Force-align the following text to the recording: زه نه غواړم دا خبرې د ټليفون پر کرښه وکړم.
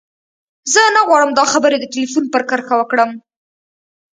زه 0.73 0.81
نه 0.95 1.01
غواړم 1.07 1.31
دا 1.33 1.45
خبرې 1.53 1.77
د 1.79 1.85
ټليفون 1.93 2.25
پر 2.33 2.41
کرښه 2.49 2.75
وکړم. 2.77 3.11